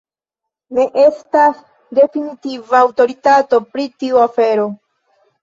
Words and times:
Ne 0.77 0.85
estas 1.01 1.59
definitiva 1.99 2.81
aŭtoritato 2.87 3.61
pri 3.75 3.87
tiu 4.01 4.21
afero. 4.25 4.67